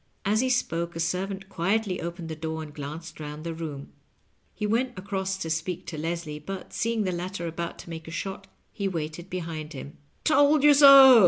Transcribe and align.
As 0.25 0.39
he 0.39 0.49
spoke 0.49 0.95
a 0.95 0.99
servant 0.99 1.47
quietly 1.47 2.01
opened 2.01 2.27
the 2.27 2.35
door 2.35 2.63
and 2.63 2.73
glanced 2.73 3.19
round 3.19 3.43
the 3.43 3.53
room. 3.53 3.91
He 4.55 4.65
went 4.65 4.97
across 4.97 5.37
to 5.37 5.49
speak 5.51 5.85
to 5.85 5.97
Leslie, 5.99 6.39
but, 6.39 6.73
seeing 6.73 7.03
the 7.03 7.11
latter 7.11 7.45
about 7.45 7.77
to 7.77 7.89
make 7.91 8.07
a 8.07 8.09
shot, 8.09 8.47
he 8.73 8.87
vira 8.87 9.09
ited 9.09 9.29
behind 9.29 9.73
him." 9.73 9.97
Told 10.23 10.63
you 10.63 10.73
so 10.73 11.19